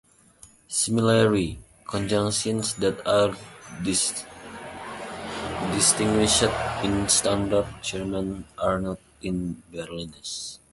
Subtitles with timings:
[0.67, 3.37] Similarly, conjunctions that are
[3.83, 4.31] distinguished
[6.83, 10.57] in standard German are not in Berlinisch.